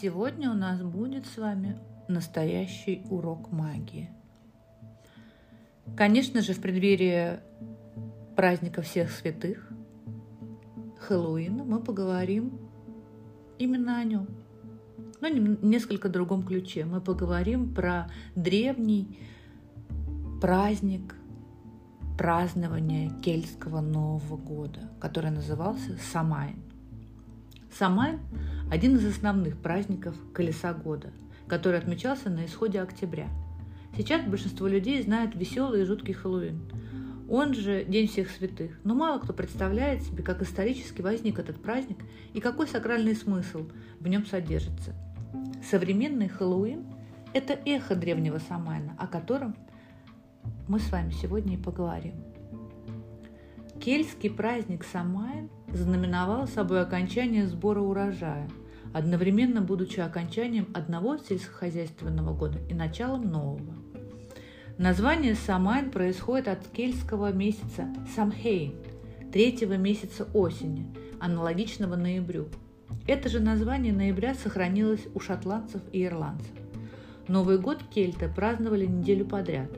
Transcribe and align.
Сегодня 0.00 0.50
у 0.50 0.54
нас 0.54 0.82
будет 0.82 1.24
с 1.24 1.38
вами 1.38 1.78
настоящий 2.08 3.06
урок 3.10 3.52
магии. 3.52 4.10
Конечно 5.96 6.42
же, 6.42 6.52
в 6.52 6.60
преддверии 6.60 7.38
праздника 8.34 8.82
всех 8.82 9.12
святых, 9.12 9.70
Хэллоуина, 10.98 11.62
мы 11.62 11.78
поговорим 11.78 12.58
именно 13.58 13.98
о 13.98 14.04
нем. 14.04 14.26
Но 15.20 15.28
несколько 15.28 16.08
другом 16.08 16.44
ключе. 16.44 16.84
Мы 16.84 17.00
поговорим 17.00 17.72
про 17.72 18.10
древний 18.34 19.20
праздник 20.40 21.14
празднования 22.18 23.10
кельтского 23.20 23.80
Нового 23.80 24.36
года, 24.36 24.90
который 25.00 25.30
назывался 25.30 25.96
Самайн. 26.12 26.73
Самайн– 27.76 28.20
один 28.70 28.96
из 28.96 29.04
основных 29.04 29.58
праздников 29.58 30.14
Колеса 30.32 30.72
года, 30.72 31.10
который 31.48 31.76
отмечался 31.78 32.30
на 32.30 32.46
исходе 32.46 32.80
октября. 32.80 33.28
Сейчас 33.96 34.24
большинство 34.24 34.68
людей 34.68 35.02
знают 35.02 35.34
веселый 35.34 35.82
и 35.82 35.84
жуткий 35.84 36.14
Хэллоуин, 36.14 36.60
он 37.28 37.52
же 37.52 37.84
День 37.84 38.06
всех 38.06 38.30
святых, 38.30 38.78
но 38.84 38.94
мало 38.94 39.18
кто 39.18 39.32
представляет 39.32 40.02
себе, 40.02 40.22
как 40.22 40.40
исторически 40.42 41.02
возник 41.02 41.40
этот 41.40 41.60
праздник 41.60 41.98
и 42.32 42.40
какой 42.40 42.68
сакральный 42.68 43.16
смысл 43.16 43.66
в 43.98 44.06
нем 44.06 44.24
содержится. 44.24 44.94
Современный 45.68 46.28
Хэллоуин– 46.28 46.84
это 47.32 47.58
эхо 47.64 47.96
древнего 47.96 48.38
Самайна, 48.38 48.94
о 48.98 49.08
котором 49.08 49.56
мы 50.68 50.78
с 50.78 50.92
вами 50.92 51.10
сегодня 51.10 51.54
и 51.54 51.60
поговорим. 51.60 52.14
Кельтский 53.80 54.30
праздник 54.30 54.84
Самайн 54.84 55.50
знаменовал 55.74 56.46
собой 56.46 56.80
окончание 56.80 57.46
сбора 57.46 57.80
урожая, 57.80 58.48
одновременно 58.92 59.60
будучи 59.60 60.00
окончанием 60.00 60.68
одного 60.72 61.18
сельскохозяйственного 61.18 62.34
года 62.34 62.58
и 62.68 62.74
началом 62.74 63.30
нового. 63.30 63.74
Название 64.78 65.34
Самайн 65.34 65.90
происходит 65.90 66.48
от 66.48 66.66
кельтского 66.68 67.32
месяца 67.32 67.86
Самхейн, 68.14 68.74
третьего 69.32 69.76
месяца 69.76 70.26
осени, 70.34 70.86
аналогичного 71.20 71.96
ноябрю. 71.96 72.48
Это 73.06 73.28
же 73.28 73.40
название 73.40 73.92
ноября 73.92 74.34
сохранилось 74.34 75.06
у 75.14 75.20
шотландцев 75.20 75.80
и 75.92 76.04
ирландцев. 76.04 76.50
Новый 77.28 77.58
год 77.58 77.82
кельты 77.94 78.28
праздновали 78.28 78.86
неделю 78.86 79.24
подряд. 79.24 79.70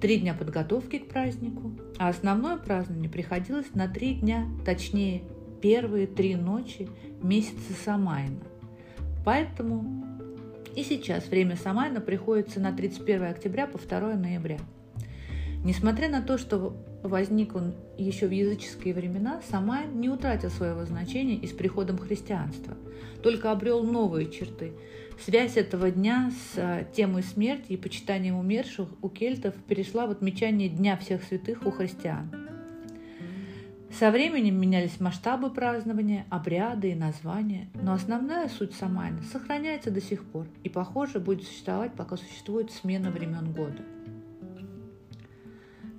Три 0.00 0.18
дня 0.18 0.34
подготовки 0.34 0.98
к 0.98 1.08
празднику, 1.08 1.72
а 1.98 2.08
основное 2.08 2.56
празднование 2.56 3.08
приходилось 3.08 3.72
на 3.74 3.88
три 3.88 4.14
дня, 4.14 4.46
точнее 4.64 5.22
первые 5.64 6.06
три 6.06 6.36
ночи 6.36 6.90
месяца 7.22 7.72
Самайна. 7.86 8.42
Поэтому 9.24 10.04
и 10.76 10.82
сейчас 10.82 11.26
время 11.28 11.56
Самайна 11.56 12.02
приходится 12.02 12.60
на 12.60 12.70
31 12.70 13.22
октября 13.24 13.66
по 13.66 13.78
2 13.78 14.12
ноября. 14.16 14.58
Несмотря 15.64 16.10
на 16.10 16.20
то, 16.20 16.36
что 16.36 16.76
возник 17.02 17.54
он 17.54 17.72
еще 17.96 18.26
в 18.26 18.30
языческие 18.30 18.92
времена, 18.92 19.40
Самайн 19.48 19.98
не 19.98 20.10
утратил 20.10 20.50
своего 20.50 20.84
значения 20.84 21.36
и 21.36 21.46
с 21.46 21.52
приходом 21.52 21.96
христианства, 21.96 22.76
только 23.22 23.50
обрел 23.50 23.82
новые 23.84 24.30
черты. 24.30 24.74
Связь 25.18 25.56
этого 25.56 25.90
дня 25.90 26.30
с 26.30 26.58
а, 26.58 26.84
темой 26.92 27.22
смерти 27.22 27.72
и 27.72 27.78
почитанием 27.78 28.36
умерших 28.36 28.88
у 29.00 29.08
кельтов 29.08 29.54
перешла 29.66 30.06
в 30.06 30.10
отмечание 30.10 30.68
Дня 30.68 30.98
всех 30.98 31.22
святых 31.24 31.64
у 31.64 31.70
христиан– 31.70 32.30
со 33.98 34.10
временем 34.10 34.60
менялись 34.60 34.98
масштабы 34.98 35.50
празднования, 35.50 36.26
обряды 36.28 36.90
и 36.90 36.94
названия, 36.96 37.68
но 37.74 37.92
основная 37.92 38.48
суть 38.48 38.74
Самайна 38.74 39.22
сохраняется 39.22 39.90
до 39.90 40.00
сих 40.00 40.24
пор 40.24 40.46
и, 40.64 40.68
похоже, 40.68 41.20
будет 41.20 41.44
существовать, 41.44 41.92
пока 41.92 42.16
существует 42.16 42.72
смена 42.72 43.10
времен 43.10 43.52
года. 43.52 43.82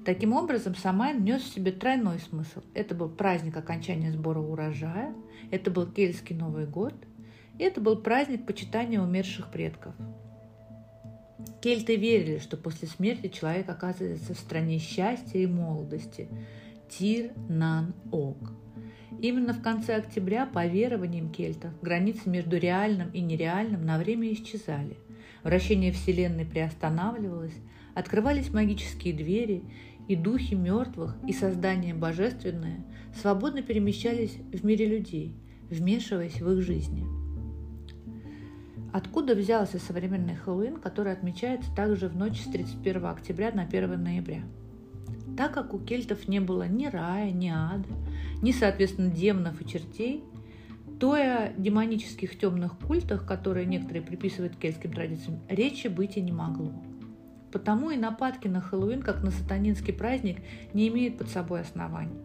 Таким 0.03 0.34
образом, 0.34 0.75
Самайн 0.75 1.24
нес 1.24 1.42
в 1.42 1.53
себе 1.53 1.72
тройной 1.72 2.19
смысл. 2.19 2.62
Это 2.74 2.94
был 2.94 3.09
праздник 3.09 3.56
окончания 3.58 4.12
сбора 4.12 4.40
урожая, 4.40 5.16
это 5.50 5.72
был 5.72 5.88
кельтский 5.88 6.36
Новый 6.36 6.66
год, 6.66 6.94
и 7.58 7.64
это 7.64 7.80
был 7.80 7.96
праздник 7.96 8.46
почитания 8.46 9.02
умерших 9.02 9.48
предков. 9.48 9.96
Кельты 11.62 11.96
верили, 11.96 12.40
что 12.40 12.58
после 12.58 12.88
смерти 12.88 13.30
человек 13.30 13.69
оказывается 13.69 14.34
в 14.34 14.38
стране 14.38 14.80
счастья 14.80 15.40
и 15.40 15.48
молодости– 15.48 16.28
Тир 16.90 17.31
Нан 17.50 17.94
Ог. 18.12 18.38
Именно 19.19 19.53
в 19.53 19.62
конце 19.62 19.96
октября, 19.96 20.46
по 20.46 20.66
верованиям 20.66 21.31
кельтов, 21.31 21.72
границы 21.81 22.29
между 22.29 22.57
реальным 22.57 23.09
и 23.12 23.22
нереальным 23.22 23.85
на 23.85 23.97
время 23.97 24.31
исчезали. 24.34 24.97
Вращение 25.44 25.91
Вселенной 25.91 26.45
приостанавливалось, 26.45 27.56
открывались 27.94 28.51
магические 28.51 29.13
двери, 29.13 29.63
и 30.07 30.16
духи 30.16 30.53
мертвых 30.53 31.18
и 31.28 31.34
создания 31.34 31.95
божественное 31.95 32.85
свободно 33.19 33.63
перемещались 33.63 34.38
в 34.53 34.63
мире 34.63 34.85
людей, 34.85 35.35
вмешиваясь 35.72 36.40
в 36.40 36.51
их 36.51 36.62
жизни. 36.62 37.07
Откуда 38.94 39.34
взялся 39.34 39.79
современный 39.79 40.35
Хэллоуин, 40.35 40.78
который 40.78 41.12
отмечается 41.12 41.74
также 41.75 42.07
в 42.07 42.16
ночь 42.16 42.40
с 42.40 42.45
31 42.45 43.06
октября 43.07 43.51
на 43.51 43.63
1 43.63 44.01
ноября– 44.01 44.44
так 45.38 45.53
как 45.53 45.73
у 45.73 45.79
кельтов 45.79 46.28
не 46.28 46.40
было 46.40 46.68
ни 46.68 46.85
рая, 46.85 47.31
ни 47.31 47.50
ада, 47.50 47.88
ни, 48.41 48.51
соответственно, 48.51 49.09
демонов 49.09 49.62
и 49.62 49.68
чертей, 49.68 50.23
то 51.00 51.18
и 51.18 51.22
о 51.22 51.53
демонических 51.57 52.38
темных 52.38 52.78
культах, 52.79 53.25
которые 53.25 53.66
некоторые 53.66 54.01
приписывают 54.01 54.56
кельтским 54.56 54.94
традициям, 54.94 55.40
речи 55.50 55.88
быть 55.88 56.18
и 56.18 56.22
не 56.22 56.31
могло. 56.31 56.72
Потому 57.51 57.91
и 57.91 57.97
нападки 57.97 58.47
на 58.47 58.62
Хэллоуин, 58.62 59.01
как 59.01 59.24
на 59.24 59.31
сатанинский 59.31 59.94
праздник, 59.94 60.40
не 60.74 60.88
имеют 60.90 61.18
под 61.18 61.29
собой 61.29 61.62
оснований. 61.62 62.19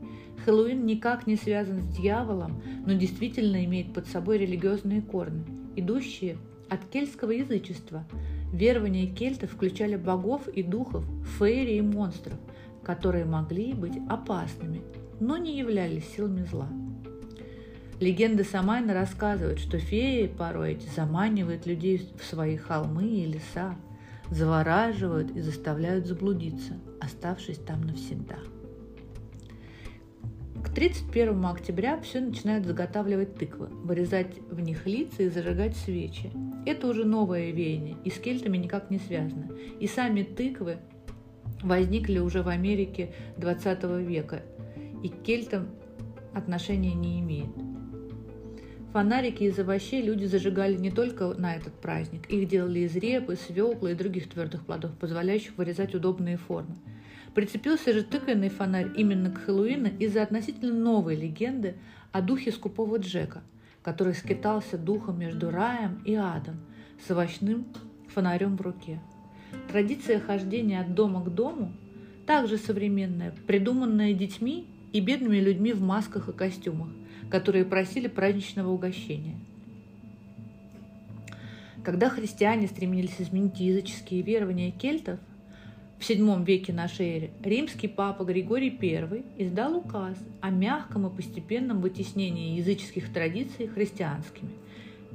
Хэллоуин 0.44 0.87
никак 0.87 1.26
не 1.26 1.37
связан 1.37 1.82
с 1.82 1.97
дьяволом, 1.97 2.62
но 2.87 2.94
действительно 2.94 3.65
имеет 3.65 3.93
под 3.93 4.06
собой 4.09 4.38
религиозные 4.38 5.03
корни, 5.03 5.44
идущие 5.76 6.37
от 6.69 6.84
кельтского 6.84 7.32
язычества. 7.32 8.04
Верования 8.53 9.06
кельтов 9.06 9.53
включали 9.53 9.97
богов 9.97 10.49
и 10.49 10.62
духов, 10.62 11.04
фейри 11.38 11.76
и 11.76 11.81
монстров, 11.81 12.38
которые 12.83 13.25
могли 13.25 13.73
быть 13.73 13.99
опасными, 14.09 14.83
но 15.21 15.37
не 15.37 15.59
являлись 15.59 16.09
силами 16.15 16.45
зла. 16.45 16.69
Легенды 18.01 18.45
Самайна 18.45 18.95
рассказывают, 18.95 19.59
что 19.59 19.79
феи 19.79 20.27
порой 20.27 20.73
эти 20.73 20.89
заманивают 20.89 21.67
людей 21.67 22.11
в 22.19 22.25
свои 22.25 22.57
холмы 22.57 23.07
и 23.07 23.27
леса, 23.27 23.77
завораживают 24.31 25.31
и 25.37 25.41
заставляют 25.41 26.07
заблудиться, 26.07 26.79
оставшись 26.99 27.59
там 27.59 27.83
навсегда. 27.83 28.37
К 30.65 30.71
31 30.71 31.45
октября 31.47 32.01
все 32.01 32.21
начинают 32.21 32.65
заготавливать 32.65 33.35
тыквы, 33.35 33.67
вырезать 33.67 34.39
в 34.51 34.61
них 34.61 34.87
лица 34.87 35.23
и 35.23 35.29
зажигать 35.29 35.77
свечи. 35.77 36.31
Это 36.65 36.87
уже 36.87 37.05
новое 37.05 37.51
веяние 37.51 37.97
и 38.05 38.11
с 38.11 38.19
кельтами 38.19 38.57
никак 38.57 38.91
не 38.91 38.99
связано. 38.99 39.51
И 39.79 39.87
сами 39.87 40.23
тыквы 40.23 40.79
возникли 41.62 42.19
уже 42.19 42.43
в 42.43 42.48
Америке 42.48 43.12
20 43.37 43.84
века 44.06 44.43
и 45.03 45.09
к 45.09 45.22
кельтам 45.22 45.69
отношения 46.34 46.94
не 46.94 47.21
имеют. 47.21 47.50
Фонарики 48.93 49.44
из 49.44 49.59
овощей 49.59 50.03
люди 50.03 50.25
зажигали 50.25 50.76
не 50.76 50.91
только 50.91 51.28
на 51.34 51.54
этот 51.54 51.75
праздник. 51.75 52.28
Их 52.28 52.49
делали 52.49 52.81
из 52.81 52.97
репы, 52.97 53.37
свеклы 53.37 53.93
и 53.93 53.94
других 53.94 54.28
твердых 54.28 54.66
плодов, 54.66 54.97
позволяющих 54.99 55.56
вырезать 55.56 55.94
удобные 55.94 56.37
формы. 56.37 56.75
Прицепился 57.34 57.93
же 57.93 58.03
тыквенный 58.03 58.49
фонарь 58.49 58.91
именно 58.97 59.31
к 59.31 59.44
Хэллоуину 59.44 59.91
из-за 60.00 60.22
относительно 60.22 60.75
новой 60.75 61.15
легенды 61.15 61.76
о 62.11 62.20
духе 62.20 62.50
скупого 62.50 62.96
Джека, 62.96 63.43
который 63.82 64.14
скитался 64.14 64.76
духом 64.76 65.20
между 65.20 65.50
раем 65.50 66.02
и 66.05 66.17
адом 66.17 66.56
с 67.06 67.08
овощным 67.12 67.67
фонарем 68.08 68.56
в 68.56 68.61
руке– 68.61 69.00
Традиция 69.69 70.20
хождения 70.20 70.81
от 70.81 70.94
дома 70.94 71.23
к 71.25 71.32
дому 71.35 71.73
также 72.26 72.58
современная, 72.58 73.32
придуманная 73.47 74.12
детьми 74.14 74.67
и 74.93 75.00
бедными 75.00 75.38
людьми 75.38 75.73
в 75.73 75.81
масках 75.81 76.29
и 76.29 76.32
костюмах, 76.32 76.88
которые 77.31 77.64
просили 77.64 78.08
праздничного 78.08 78.70
угощения. 78.70 79.37
Когда 81.82 82.11
христиане 82.11 82.67
стремились 82.67 83.17
изменить 83.19 83.58
языческие 83.58 84.23
верования 84.23 84.70
кельтов, 84.70 85.19
в 85.99 86.02
VII 86.02 86.44
веке 86.44 86.73
нашей 86.73 87.17
эры 87.17 87.31
римский 87.43 87.88
папа 87.88 88.25
Григорий 88.25 88.75
I 88.81 89.23
издал 89.37 89.76
указ 89.76 90.17
о 90.41 90.50
мягком 90.50 91.06
и 91.06 91.14
постепенном 91.14 91.81
вытеснении 91.81 92.56
языческих 92.56 93.12
традиций 93.12 93.67
христианскими, 93.67 94.50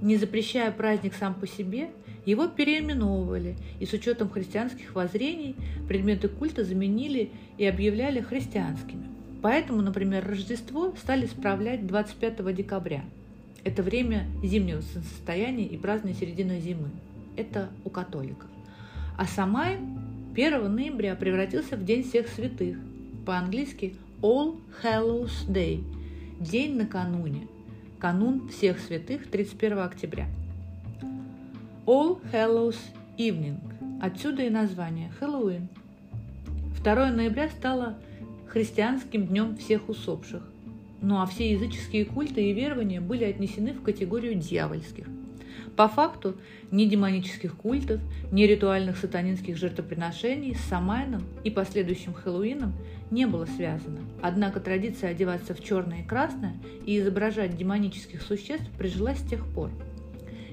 не 0.02 0.18
запрещая 0.18 0.72
праздник 0.72 1.14
сам 1.14 1.34
по 1.34 1.48
себе– 1.48 1.90
его 2.26 2.48
переименовывали, 2.48 3.56
и 3.80 3.86
с 3.86 3.94
учетом 3.94 4.30
христианских 4.30 4.96
воззрений 4.96 5.56
предметы 5.88 6.28
культа 6.28 6.64
заменили 6.64 7.30
и 7.58 7.66
объявляли 7.66 8.20
христианскими. 8.20 9.06
Поэтому, 9.42 9.82
например, 9.82 10.28
Рождество 10.28 10.94
стали 10.98 11.28
справлять 11.28 11.86
25 11.86 12.56
декабря, 12.56 13.04
Это 13.64 13.84
время 13.84 14.26
зимнего 14.44 14.82
состояния 14.82 15.66
и 15.66 15.78
праздной 15.78 16.16
середины 16.16 16.60
зимы. 16.60 16.90
Это 17.36 17.70
у 17.84 17.90
католиков. 17.90 18.50
А 19.18 19.26
Самай 19.26 19.78
1 20.34 20.74
ноября 20.74 21.16
превратился 21.16 21.78
в 21.78 21.86
День 21.86 22.04
всех 22.04 22.28
святых. 22.28 22.78
По-английски 23.26 23.96
All 24.22 24.60
Hallows 24.84 25.48
Day– 25.48 25.84
день 26.40 26.76
накануне, 26.76 27.48
канун 28.06 28.50
всех 28.50 28.78
святых 28.78 29.32
31 29.32 29.80
октября. 29.80 30.28
All 31.88 32.22
Hallows 32.32 32.78
Evening– 33.18 33.58
отсюда 34.00 34.44
и 34.44 34.52
название 34.52 35.10
Хэллоуин. 35.20 35.70
2 36.84 37.10
ноября 37.10 37.50
стало 37.50 37.98
христианским 38.48 39.26
днем 39.26 39.58
всех 39.58 39.90
усопших. 39.90 40.48
Ну 41.02 41.20
а 41.20 41.26
все 41.26 41.52
языческие 41.52 42.06
культы 42.06 42.44
и 42.44 42.54
верования 42.54 43.02
были 43.02 43.24
отнесены 43.24 43.74
в 43.74 43.82
категорию 43.82 44.36
дьявольских. 44.36 45.08
По 45.76 45.90
факту 45.90 46.36
ни 46.72 46.86
демонических 46.86 47.56
культов, 47.56 48.00
ни 48.32 48.44
ритуальных 48.44 48.98
сатанинских 48.98 49.58
жертвоприношений 49.58 50.56
с 50.56 50.62
Самайном 50.70 51.24
и 51.44 51.50
последующим 51.50 52.14
Хэллоуином 52.14 52.74
не 53.12 53.26
было 53.26 53.46
связано. 53.46 54.00
Однако 54.22 54.62
традиция 54.62 55.12
одеваться 55.12 55.54
в 55.54 55.62
черное 55.62 56.02
и 56.02 56.06
красное 56.06 56.56
и 56.86 56.98
изображать 56.98 57.58
демонических 57.58 58.22
существ 58.22 58.70
прижилась 58.78 59.20
с 59.20 59.30
тех 59.30 59.46
пор. 59.48 59.70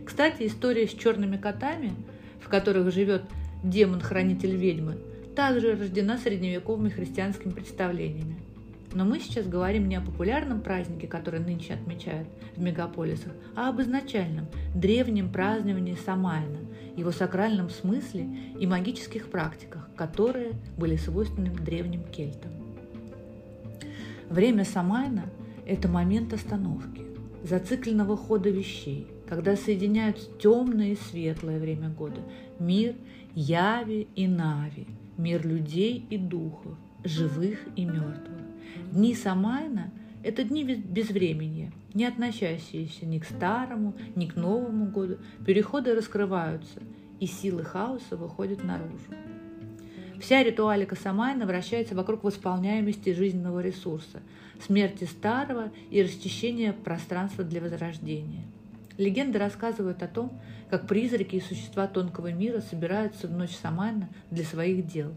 Кстати, 0.04 0.46
история 0.46 0.88
с 0.88 0.92
черными 0.92 1.36
котами, 1.36 1.92
в 2.40 2.48
которых 2.48 2.92
живет 2.92 3.22
демон-хранитель 3.62 4.56
ведьмы, 4.56 4.98
также 5.36 5.76
рождена 5.76 6.19
средневековыми 6.19 6.88
христианскими 6.88 7.52
представлениями. 7.52 8.36
Но 8.94 9.05
мы 9.05 9.21
сейчас 9.21 9.47
говорим 9.47 9.89
не 9.89 9.97
о 9.97 10.00
популярном 10.03 10.61
празднике, 10.61 11.06
который 11.06 11.41
нынче 11.41 11.75
отмечают 11.75 12.29
в 12.56 12.62
мегаполисах, 12.62 13.33
а 13.56 13.71
об 13.71 13.81
изначальном, 13.81 14.47
древнем 14.75 15.31
праздновании 15.33 15.97
Самайна, 16.05 16.59
его 16.97 17.11
сакральном 17.11 17.71
смысле 17.71 18.29
и 18.59 18.67
магических 18.67 19.31
практиках, 19.31 19.89
которые 19.97 20.53
были 20.77 20.97
свойственны 20.97 21.50
древним 21.50 22.05
кельтам. 22.05 22.53
Время 24.29 24.65
Самайна– 24.65 25.25
это 25.67 25.89
момент 25.89 26.33
остановки, 26.33 27.03
зацикленного 27.44 28.17
хода 28.17 28.50
вещей, 28.50 29.06
когда 29.29 29.56
соединяются 29.56 30.29
темное 30.39 30.93
и 30.93 30.97
светлое 30.97 31.59
время 31.59 31.89
года, 31.89 32.21
мир 32.59 32.94
Яви 33.35 34.09
и 34.15 34.27
Нави, 34.27 34.87
мир 35.17 35.47
людей 35.47 36.06
и 36.11 36.19
духов, 36.19 36.77
живых 37.05 37.59
и 37.77 37.85
мертвых. 37.85 38.42
Дни 38.93 39.15
Самайна– 39.15 39.91
это 40.23 40.44
дни 40.44 40.65
безвременья, 40.65 41.73
не 41.94 42.05
относящиеся 42.05 43.06
ни 43.06 43.21
к 43.21 43.25
старому, 43.25 43.94
ни 44.15 44.27
к 44.27 44.37
новому 44.37 44.85
году. 44.85 45.17
Переходы 45.47 45.94
раскрываются, 45.94 46.81
и 47.19 47.27
силы 47.27 47.65
хаоса 47.65 48.19
выходят 48.19 48.62
наружу. 48.62 48.99
Вся 50.21 50.43
ритуалика 50.43 50.94
Самайна 50.94 51.47
вращается 51.47 51.94
вокруг 51.94 52.23
восполняемости 52.23 53.15
жизненного 53.15 53.61
ресурса, 53.61 54.21
смерти 54.61 55.05
старого 55.05 55.71
и 55.91 56.03
расчищения 56.03 56.75
пространства 56.75 57.44
для 57.44 57.62
возрождения. 57.62 58.44
Легенды 58.99 59.39
рассказывают 59.39 60.03
о 60.03 60.06
том, 60.06 60.39
как 60.69 60.87
призраки 60.87 61.37
и 61.37 61.41
существа 61.41 61.87
тонкого 61.87 62.31
мира 62.31 62.61
собираются 62.61 63.27
в 63.27 63.33
ночь 63.33 63.56
Самайна 63.56 64.11
для 64.31 64.44
своих 64.44 64.87
дел. 64.87 65.15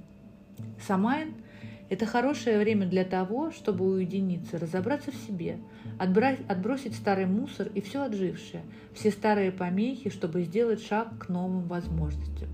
Самайн– 0.88 1.34
это 1.90 2.06
хорошее 2.06 2.58
время 2.60 2.88
для 2.88 3.06
того, 3.06 3.52
чтобы 3.52 3.86
уединиться, 3.86 4.58
разобраться 4.58 5.12
в 5.12 5.16
себе, 5.16 5.60
отбросить 6.00 6.96
старый 6.96 7.26
мусор 7.26 7.70
и 7.76 7.82
все 7.82 8.04
отжившее, 8.04 8.64
все 8.94 9.12
старые 9.12 9.52
помехи, 9.52 10.10
чтобы 10.10 10.44
сделать 10.44 10.82
шаг 10.82 11.18
к 11.20 11.30
новым 11.30 11.68
возможностям. 11.68 12.50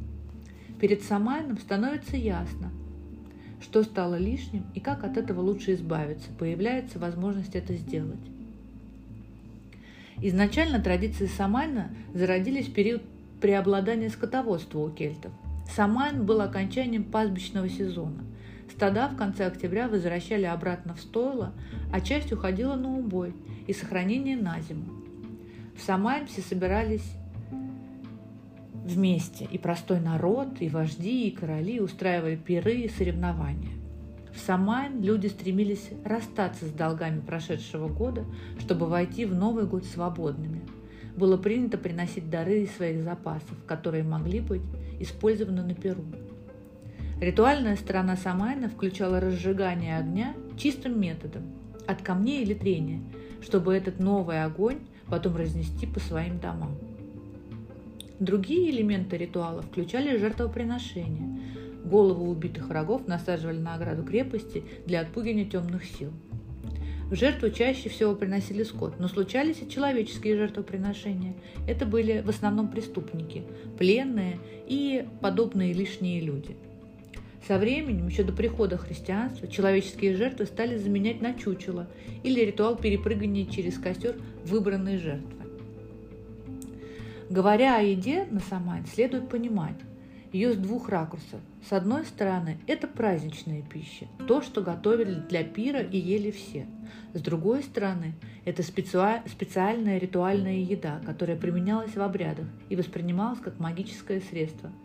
Перед 0.80 1.04
Самайном 1.04 1.58
становится 1.60 2.18
ясно, 2.18 2.72
что 3.62 3.84
стало 3.84 4.16
лишним 4.16 4.66
и 4.74 4.80
как 4.80 5.04
от 5.04 5.18
этого 5.18 5.40
лучше 5.42 5.76
избавиться, 5.76 6.30
появляется 6.38 7.00
возможность 7.00 7.56
это 7.56 7.76
сделать. 7.76 8.20
Изначально 10.24 10.80
традиции 10.80 11.26
Самайна 11.26 11.90
зародились 12.14 12.68
в 12.68 12.74
период 12.74 13.02
преобладания 13.40 14.10
скотоводства 14.10 14.80
у 14.80 14.90
кельтов. 14.90 15.32
Самайн 15.74 16.26
был 16.26 16.42
окончанием 16.42 17.04
пастбищного 17.04 17.70
сезона. 17.70 18.24
Стада 18.72 19.10
в 19.10 19.16
конце 19.16 19.46
октября 19.46 19.88
возвращали 19.88 20.46
обратно 20.46 20.94
в 20.94 21.02
стойло, 21.02 21.54
а 21.92 22.02
часть 22.02 22.32
уходила 22.32 22.76
на 22.76 22.90
убой 22.90 23.36
и 23.68 23.74
сохранение 23.74 24.38
на 24.38 24.60
зиму. 24.62 24.86
В 25.76 25.82
Самайн 25.82 26.28
все 26.28 26.42
собирались 26.42 27.14
вместе, 28.84 29.46
и 29.46 29.58
простой 29.58 30.00
народ, 30.00 30.62
и 30.62 30.70
вожди, 30.70 31.28
и 31.28 31.32
короли 31.32 31.80
устраивали 31.80 32.36
пиры 32.36 32.82
и 32.82 32.90
соревнования. 32.90 33.72
В 34.34 34.40
Самайн 34.40 35.02
люди 35.02 35.28
стремились 35.28 35.90
расстаться 36.06 36.66
с 36.66 36.72
долгами 36.72 37.20
прошедшего 37.20 37.90
года, 37.90 38.26
чтобы 38.60 38.88
войти 38.88 39.26
в 39.26 39.36
Новый 39.36 39.66
год 39.66 39.86
свободными. 39.86 40.62
Было 41.18 41.36
принято 41.38 41.78
приносить 41.78 42.30
дары 42.30 42.62
из 42.62 42.72
своих 42.76 43.04
запасов, 43.04 43.58
которые 43.68 44.04
могли 44.04 44.40
быть 44.40 44.62
использованы 45.00 45.62
на 45.62 45.76
Перу. 45.76 46.06
Ритуальная 47.22 47.76
сторона 47.76 48.18
Самайна 48.18 48.68
включала 48.68 49.20
разжигание 49.20 50.00
огня 50.00 50.34
чистым 50.58 51.00
методом, 51.00 51.44
от 51.86 52.02
камней 52.02 52.42
или 52.42 52.56
трения, 52.56 53.00
чтобы 53.44 53.76
этот 53.76 54.00
новый 54.00 54.44
огонь 54.44 54.80
потом 55.08 55.36
разнести 55.36 55.86
по 55.86 56.00
своим 56.00 56.40
домам. 56.40 56.76
Другие 58.20 58.72
элементы 58.72 59.18
ритуала 59.18 59.62
включали 59.62 60.18
жертвоприношения. 60.18 61.40
Голову 61.86 62.28
убитых 62.28 62.70
врагов 62.70 63.08
насаживали 63.08 63.60
на 63.60 63.76
ограду 63.76 64.02
крепости 64.02 64.64
для 64.88 65.02
отпугивания 65.02 65.46
темных 65.46 65.86
сил. 65.86 66.10
В 67.06 67.14
жертву 67.14 67.52
чаще 67.52 67.90
всего 67.90 68.16
приносили 68.16 68.64
скот, 68.64 69.00
но 69.00 69.08
случались 69.08 69.62
и 69.62 69.70
человеческие 69.70 70.38
жертвоприношения. 70.38 71.36
Это 71.68 71.86
были 71.86 72.22
в 72.22 72.30
основном 72.30 72.70
преступники, 72.70 73.44
пленные 73.78 74.40
и 74.68 75.06
подобные 75.22 75.72
лишние 75.74 76.20
люди– 76.20 76.56
со 77.48 77.58
временем, 77.58 78.08
еще 78.08 78.24
до 78.24 78.34
прихода 78.34 78.78
христианства, 78.78 79.48
человеческие 79.48 80.16
жертвы 80.16 80.46
стали 80.46 80.78
заменять 80.78 81.22
на 81.22 81.34
чучело 81.34 81.88
или 82.24 82.42
ритуал 82.42 82.76
перепрыгивания 82.76 83.46
через 83.46 83.80
костер 83.80 84.16
выбранной 84.46 84.98
жертвы. 84.98 85.42
Говоря 87.30 87.78
о 87.78 87.82
еде 87.82 88.28
на 88.30 88.42
Самайн, 88.42 88.86
следует 88.86 89.30
понимать 89.30 89.78
ее 90.32 90.54
с 90.54 90.58
двух 90.58 90.90
ракурсов. 90.90 91.42
С 91.68 91.74
одной 91.74 92.06
стороны, 92.06 92.58
это 92.68 92.88
праздничная 92.88 93.64
пища, 93.64 94.08
то, 94.28 94.42
что 94.42 94.62
готовили 94.62 95.16
для 95.30 95.44
пира 95.44 95.82
и 95.82 95.98
ели 95.98 96.32
все. 96.32 96.68
С 97.14 97.22
другой 97.22 97.64
стороны, 97.64 98.14
это 98.46 98.64
специальная 98.64 99.98
ритуальная 99.98 100.60
еда, 100.60 101.02
которая 101.06 101.38
применялась 101.38 101.96
в 101.96 102.02
обрядах 102.02 102.48
и 102.70 102.76
воспринималась 102.76 103.40
как 103.40 103.60
магическое 103.60 104.22
средство– 104.22 104.72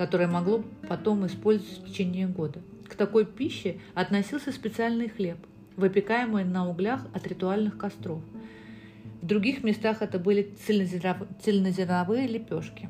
которое 0.00 0.28
могло 0.28 0.64
потом 0.88 1.26
использоваться 1.26 1.82
в 1.82 1.84
течение 1.84 2.26
года. 2.26 2.62
К 2.88 2.94
такой 2.94 3.26
пище 3.26 3.80
относился 3.92 4.50
специальный 4.50 5.10
хлеб, 5.10 5.36
выпекаемый 5.76 6.42
на 6.42 6.66
углях 6.66 7.02
от 7.12 7.26
ритуальных 7.26 7.76
костров. 7.76 8.22
В 9.20 9.26
других 9.26 9.62
местах 9.62 10.00
это 10.00 10.18
были 10.18 10.54
цельнозерновые 10.64 12.26
лепешки. 12.28 12.88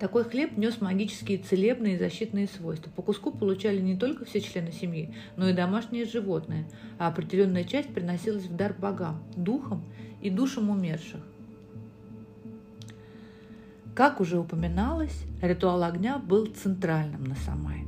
Такой 0.00 0.24
хлеб 0.24 0.56
нес 0.56 0.80
магические 0.80 1.38
целебные 1.38 1.94
и 1.94 1.98
защитные 1.98 2.48
свойства. 2.48 2.90
По 2.90 3.02
куску 3.02 3.30
получали 3.30 3.80
не 3.80 3.96
только 3.96 4.24
все 4.24 4.40
члены 4.40 4.72
семьи, 4.72 5.14
но 5.36 5.48
и 5.48 5.52
домашние 5.52 6.04
животные, 6.04 6.64
а 6.98 7.06
определенная 7.06 7.62
часть 7.62 7.94
приносилась 7.94 8.46
в 8.46 8.56
дар 8.56 8.74
богам, 8.76 9.22
духам 9.36 9.84
и 10.20 10.30
душам 10.30 10.68
умерших. 10.68 11.20
Как 13.96 14.20
уже 14.20 14.38
упоминалось, 14.38 15.24
ритуал 15.40 15.82
огня 15.82 16.18
был 16.18 16.44
центральным 16.44 17.24
на 17.24 17.34
Самай. 17.34 17.86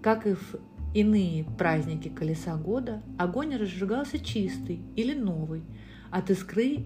Как 0.00 0.24
и 0.24 0.34
в 0.34 0.54
иные 0.94 1.42
праздники 1.42 2.06
колеса 2.08 2.54
года, 2.54 3.02
огонь 3.18 3.56
разжигался 3.56 4.20
чистый 4.20 4.82
или 4.94 5.14
новый, 5.14 5.64
от 6.12 6.30
искры 6.30 6.84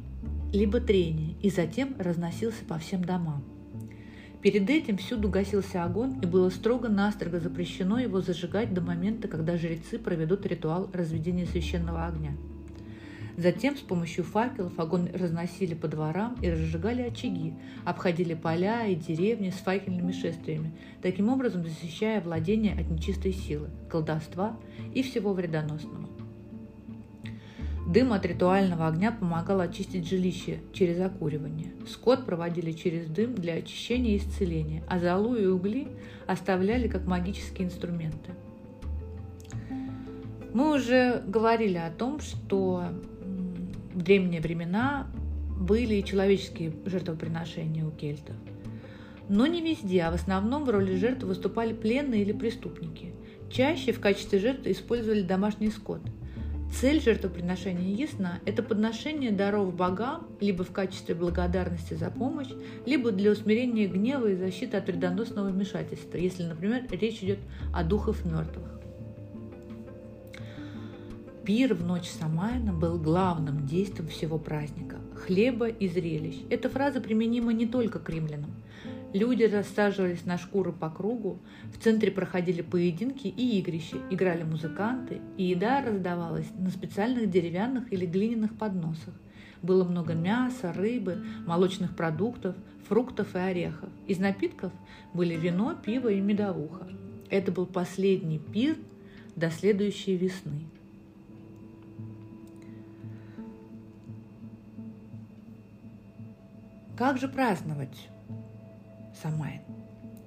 либо 0.55 0.81
трения, 0.81 1.35
и 1.43 1.51
затем 1.51 1.95
разносился 1.99 2.65
по 2.65 2.79
всем 2.79 3.05
домам. 3.05 3.45
Перед 4.41 4.71
этим 4.71 4.97
всюду 4.97 5.29
гасился 5.29 5.85
огонь, 5.85 6.19
и 6.23 6.27
было 6.27 6.49
строго-настрого 6.49 7.41
запрещено 7.41 7.99
его 7.99 8.23
зажигать 8.23 8.73
до 8.73 8.81
момента, 8.81 9.29
когда 9.29 9.59
жрецы 9.59 9.99
проведут 9.99 10.47
ритуал 10.47 10.89
разведения 10.95 11.45
священного 11.45 12.07
огня– 12.07 12.33
Затем 13.41 13.75
с 13.75 13.81
помощью 13.81 14.23
факелов 14.23 14.79
огонь 14.79 15.11
разносили 15.15 15.73
по 15.73 15.89
дворам 15.89 16.37
и 16.43 16.51
разжигали 16.51 17.01
очаги, 17.01 17.55
обходили 17.87 18.35
поля 18.35 18.87
и 18.87 18.95
деревни 18.95 19.49
с 19.49 19.55
факельными 19.55 20.13
шествиями, 20.13 20.73
таким 21.01 21.31
образом 21.31 21.65
защищая 21.65 22.21
владение 22.21 22.79
от 22.79 22.91
нечистой 22.91 23.33
силы, 23.33 23.71
колдовства 23.89 24.59
и 24.93 25.03
всего 25.03 25.33
вредоносного. 25.33 26.07
Дым 27.89 28.13
от 28.13 28.27
ритуального 28.27 28.87
огня 28.87 29.11
помогал 29.11 29.61
очистить 29.61 30.07
жилище 30.07 30.59
через 30.75 31.01
окуривание. 31.01 31.73
Скот 31.89 32.27
проводили 32.27 32.73
через 32.73 33.07
дым 33.07 33.35
для 33.35 33.55
очищения 33.55 34.17
и 34.17 34.19
исцеления, 34.19 34.85
а 34.87 34.99
золу 34.99 35.35
и 35.35 35.47
угли 35.47 35.89
оставляли 36.27 36.89
как 36.89 37.07
магические 37.07 37.69
инструменты. 37.69 38.33
Мы 40.53 40.75
уже 40.75 41.23
говорили 41.27 41.79
о 41.79 41.91
том, 41.91 42.21
что 42.21 42.85
в 43.95 44.03
древние 44.03 44.41
времена 44.41 45.07
были 45.59 46.01
человеческие 46.01 46.73
жертвоприношения 46.85 47.85
у 47.85 47.91
кельтов. 47.91 48.37
Но 49.29 49.47
не 49.47 49.61
везде, 49.63 50.03
а 50.03 50.11
в 50.11 50.15
основном 50.15 50.65
в 50.65 50.71
роли 50.71 50.97
жертв 50.97 51.25
выступали 51.25 51.73
пленные 51.73 52.23
или 52.23 52.33
преступники. 52.33 53.15
Чаще 53.51 53.93
в 53.93 54.01
качестве 54.01 54.39
жертвы 54.39 54.73
использовали 54.73 55.23
домашний 55.23 55.71
скот– 55.71 56.01
Цель 56.73 57.01
жертвоприношения 57.01 57.95
ясна– 57.95 58.39
это 58.47 58.63
подношение 58.63 59.33
даров 59.33 59.75
богам 59.75 60.29
либо 60.41 60.63
в 60.63 60.71
качестве 60.71 61.17
благодарности 61.17 61.95
за 61.95 62.11
помощь, 62.11 62.51
либо 62.87 63.11
для 63.11 63.33
усмирения 63.33 63.89
гнева 63.89 64.29
и 64.29 64.37
защиты 64.37 64.77
от 64.77 64.87
вредоносного 64.87 65.49
вмешательства, 65.49 66.17
если, 66.17 66.45
например, 66.45 66.87
речь 66.93 67.23
идет 67.23 67.41
о 67.75 67.83
духах 67.83 68.25
мертвых. 68.25 68.80
Пир 71.45 71.73
в 71.73 71.83
ночь 71.87 72.09
Самайна 72.09 72.75
был 72.75 72.99
главным 72.99 73.67
действием 73.67 74.09
всего 74.09 74.39
праздника– 74.39 74.97
хлеба 75.15 75.69
и 75.69 75.89
зрелищ. 75.89 76.37
Эта 76.51 76.69
фраза 76.69 77.01
применима 77.01 77.55
не 77.55 77.67
только 77.67 77.99
к 77.99 78.11
римлянам. 78.11 78.51
Люди 79.15 79.45
рассаживались 79.45 80.27
на 80.27 80.37
шкуры 80.37 80.71
по 80.71 80.91
кругу, 80.91 81.39
в 81.73 81.83
центре 81.83 82.11
проходили 82.13 82.61
поединки 82.61 83.27
и 83.27 83.59
игрища, 83.59 83.97
играли 84.11 84.43
музыканты, 84.43 85.23
и 85.39 85.45
еда 85.45 85.83
раздавалась 85.83 86.47
на 86.59 86.69
специальных 86.69 87.31
деревянных 87.31 87.91
или 87.91 88.05
глиняных 88.05 88.55
подносах. 88.59 89.15
Было 89.63 89.85
много 89.85 90.13
мяса, 90.13 90.75
рыбы, 90.75 91.25
молочных 91.47 91.97
продуктов, 91.97 92.55
фруктов 92.87 93.35
и 93.35 93.39
орехов. 93.39 93.89
Из 94.07 94.19
напитков 94.19 94.73
были 95.15 95.37
вино, 95.37 95.75
пиво 95.75 96.09
и 96.09 96.21
медовуха. 96.21 96.87
Это 97.31 97.51
был 97.51 97.65
последний 97.65 98.39
пир 98.39 98.77
до 99.37 99.51
следующей 99.51 100.17
весны. 100.17 100.67
Как 107.01 107.17
же 107.17 107.29
праздновать? 107.29 108.11
Самайн. 109.23 109.63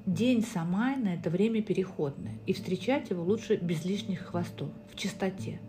День 0.07 0.41
Самайна– 0.41 1.09
это 1.09 1.29
время 1.29 1.61
переходное, 1.61 2.39
и 2.47 2.53
встречать 2.53 3.11
его 3.11 3.21
лучше 3.21 3.57
без 3.57 3.85
лишних 3.85 4.21
хвостов, 4.21 4.69
в 4.91 4.95
чистоте. 4.95 5.61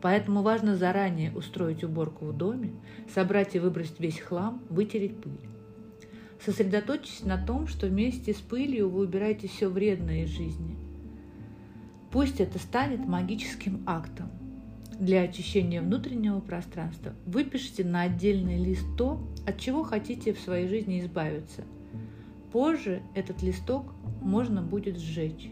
Поэтому 0.00 0.42
важно 0.42 0.76
заранее 0.76 1.32
устроить 1.32 1.82
уборку 1.82 2.26
в 2.26 2.36
доме, 2.36 2.70
собрать 3.12 3.56
и 3.56 3.58
выбросить 3.58 3.98
весь 3.98 4.20
хлам, 4.20 4.62
вытереть 4.68 5.20
пыль. 5.20 5.48
Сосредоточьтесь 6.44 7.24
на 7.24 7.44
том, 7.44 7.66
что 7.66 7.88
вместе 7.88 8.32
с 8.32 8.36
пылью 8.36 8.88
вы 8.88 9.00
убираете 9.00 9.48
все 9.48 9.68
вредное 9.68 10.22
из 10.22 10.28
жизни. 10.28 10.76
Пусть 12.12 12.38
это 12.40 12.60
станет 12.60 13.04
магическим 13.04 13.82
актом. 13.84 14.30
Для 14.98 15.22
очищения 15.22 15.82
внутреннего 15.82 16.40
пространства 16.40 17.14
выпишите 17.26 17.84
на 17.84 18.02
отдельный 18.02 18.56
лист 18.56 18.86
то, 18.96 19.20
от 19.46 19.58
чего 19.58 19.82
хотите 19.82 20.32
в 20.32 20.40
своей 20.40 20.68
жизни 20.68 21.00
избавиться– 21.00 21.64
Позже 22.56 23.02
этот 23.14 23.42
листок 23.42 23.92
можно 24.22 24.62
будет 24.62 24.98
сжечь. 24.98 25.50